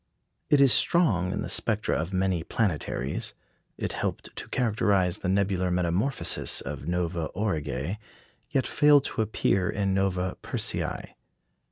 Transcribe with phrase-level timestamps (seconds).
[0.49, 3.33] It is strong in the spectra of many planetaries;
[3.77, 7.97] it helped to characterise the nebular metamorphosis of Nova Aurigæ,
[8.49, 11.09] yet failed to appear in Nova Persei.